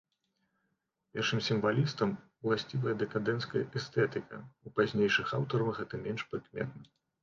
[1.17, 2.15] Першым сімвалістам
[2.49, 4.35] уласцівая дэкадэнцкая эстэтыка,
[4.67, 6.95] у пазнейшых аўтараў гэта менш прыкметна.